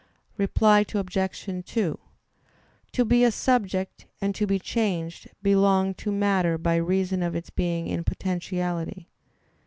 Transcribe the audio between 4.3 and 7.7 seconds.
to be changed belong to matter by reason of its